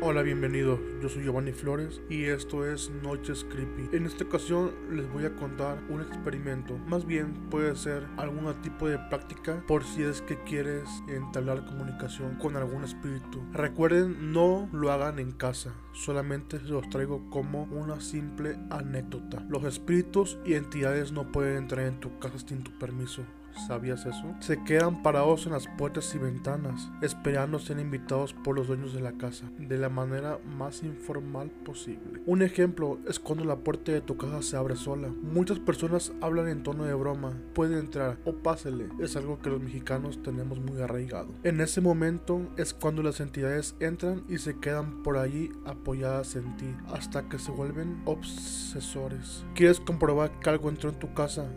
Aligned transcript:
Hola, 0.00 0.22
bienvenidos. 0.22 0.78
Yo 1.02 1.08
soy 1.08 1.24
Giovanni 1.24 1.50
Flores 1.50 2.00
y 2.08 2.26
esto 2.26 2.64
es 2.64 2.88
Noches 3.02 3.44
Creepy. 3.50 3.96
En 3.96 4.06
esta 4.06 4.22
ocasión 4.22 4.70
les 4.92 5.12
voy 5.12 5.24
a 5.24 5.34
contar 5.34 5.82
un 5.88 6.00
experimento. 6.00 6.78
Más 6.86 7.04
bien 7.04 7.34
puede 7.50 7.74
ser 7.74 8.06
algún 8.16 8.54
tipo 8.62 8.86
de 8.86 8.96
práctica 9.10 9.64
por 9.66 9.82
si 9.82 10.04
es 10.04 10.22
que 10.22 10.40
quieres 10.44 10.88
entablar 11.08 11.66
comunicación 11.66 12.36
con 12.36 12.56
algún 12.56 12.84
espíritu. 12.84 13.42
Recuerden, 13.52 14.32
no 14.32 14.68
lo 14.72 14.92
hagan 14.92 15.18
en 15.18 15.32
casa. 15.32 15.74
Solamente 15.92 16.60
los 16.60 16.88
traigo 16.90 17.28
como 17.28 17.64
una 17.64 18.00
simple 18.00 18.56
anécdota. 18.70 19.44
Los 19.48 19.64
espíritus 19.64 20.38
y 20.44 20.54
entidades 20.54 21.10
no 21.10 21.32
pueden 21.32 21.56
entrar 21.56 21.86
en 21.86 21.98
tu 21.98 22.20
casa 22.20 22.38
sin 22.38 22.62
tu 22.62 22.70
permiso. 22.78 23.24
¿Sabías 23.66 24.06
eso? 24.06 24.34
Se 24.40 24.62
quedan 24.62 25.02
parados 25.02 25.46
en 25.46 25.52
las 25.52 25.66
puertas 25.66 26.14
y 26.14 26.18
ventanas, 26.18 26.90
esperando 27.02 27.58
ser 27.58 27.78
invitados 27.78 28.32
por 28.32 28.56
los 28.56 28.68
dueños 28.68 28.92
de 28.92 29.00
la 29.00 29.12
casa, 29.12 29.50
de 29.58 29.78
la 29.78 29.88
manera 29.88 30.38
más 30.56 30.82
informal 30.82 31.50
posible. 31.50 32.22
Un 32.26 32.42
ejemplo 32.42 32.98
es 33.08 33.18
cuando 33.18 33.44
la 33.44 33.56
puerta 33.56 33.92
de 33.92 34.00
tu 34.00 34.16
casa 34.16 34.42
se 34.42 34.56
abre 34.56 34.76
sola. 34.76 35.08
Muchas 35.22 35.58
personas 35.58 36.12
hablan 36.20 36.48
en 36.48 36.62
tono 36.62 36.84
de 36.84 36.94
broma, 36.94 37.32
puede 37.54 37.78
entrar 37.78 38.18
o 38.24 38.32
pásele, 38.32 38.88
es 39.00 39.16
algo 39.16 39.38
que 39.38 39.50
los 39.50 39.60
mexicanos 39.60 40.22
tenemos 40.22 40.60
muy 40.60 40.80
arraigado. 40.80 41.28
En 41.42 41.60
ese 41.60 41.80
momento 41.80 42.40
es 42.56 42.72
cuando 42.74 43.02
las 43.02 43.20
entidades 43.20 43.74
entran 43.80 44.24
y 44.28 44.38
se 44.38 44.58
quedan 44.58 45.02
por 45.02 45.16
allí 45.16 45.50
apoyadas 45.64 46.36
en 46.36 46.56
ti, 46.56 46.74
hasta 46.92 47.28
que 47.28 47.38
se 47.38 47.50
vuelven 47.50 48.02
obsesores. 48.04 49.44
¿Quieres 49.54 49.80
comprobar 49.80 50.30
que 50.40 50.50
algo 50.50 50.68
entró 50.68 50.90
en 50.90 50.98
tu 50.98 51.12
casa? 51.12 51.50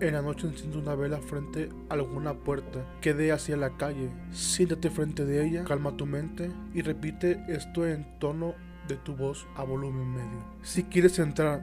En 0.00 0.14
la 0.14 0.22
noche 0.22 0.46
enciende 0.46 0.78
una 0.78 0.94
vela 0.94 1.18
frente 1.18 1.68
a 1.88 1.94
alguna 1.94 2.34
puerta 2.34 2.84
que 3.00 3.14
dé 3.14 3.32
hacia 3.32 3.56
la 3.56 3.76
calle. 3.76 4.10
Siéntate 4.32 4.90
frente 4.90 5.24
de 5.24 5.46
ella, 5.46 5.64
calma 5.64 5.96
tu 5.96 6.04
mente 6.04 6.50
y 6.74 6.82
repite 6.82 7.44
esto 7.48 7.86
en 7.86 8.18
tono 8.18 8.54
de 8.88 8.96
tu 8.96 9.14
voz 9.14 9.46
a 9.56 9.62
volumen 9.62 10.12
medio. 10.12 10.44
Si 10.62 10.84
quieres 10.84 11.18
entrar, 11.18 11.62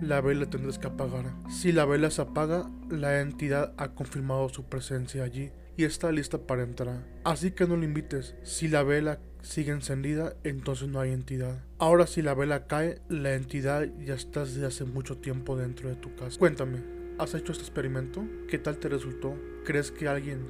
la 0.00 0.20
vela 0.20 0.46
tendrás 0.46 0.78
que 0.78 0.86
apagar. 0.86 1.32
Si 1.48 1.72
la 1.72 1.84
vela 1.84 2.10
se 2.10 2.22
apaga, 2.22 2.70
la 2.88 3.20
entidad 3.20 3.72
ha 3.76 3.88
confirmado 3.88 4.48
su 4.48 4.64
presencia 4.64 5.24
allí 5.24 5.52
y 5.76 5.84
está 5.84 6.10
lista 6.12 6.38
para 6.38 6.62
entrar. 6.62 7.04
Así 7.24 7.50
que 7.50 7.66
no 7.66 7.76
lo 7.76 7.84
invites. 7.84 8.34
Si 8.42 8.68
la 8.68 8.82
vela 8.82 9.20
sigue 9.42 9.72
encendida, 9.72 10.34
entonces 10.44 10.88
no 10.88 11.00
hay 11.00 11.12
entidad. 11.12 11.62
Ahora 11.78 12.06
si 12.06 12.22
la 12.22 12.34
vela 12.34 12.66
cae, 12.66 13.00
la 13.08 13.34
entidad 13.34 13.86
ya 14.04 14.14
está 14.14 14.40
desde 14.40 14.66
hace 14.66 14.84
mucho 14.84 15.18
tiempo 15.18 15.56
dentro 15.56 15.88
de 15.88 15.96
tu 15.96 16.14
casa. 16.16 16.38
Cuéntame, 16.38 16.95
¿Has 17.18 17.34
hecho 17.34 17.52
este 17.52 17.64
experimento? 17.64 18.22
¿Qué 18.46 18.58
tal 18.58 18.76
te 18.76 18.90
resultó? 18.90 19.34
¿Crees 19.64 19.90
que 19.90 20.06
alguien 20.06 20.46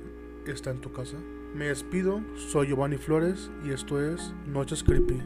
está 0.47 0.72
en 0.72 0.81
tu 0.81 0.91
casa? 0.91 1.17
Me 1.55 1.67
despido, 1.67 2.20
soy 2.34 2.67
Giovanni 2.67 2.97
Flores 2.97 3.53
y 3.64 3.70
esto 3.70 4.03
es 4.03 4.34
Noches 4.48 4.83
Creepy. 4.83 5.22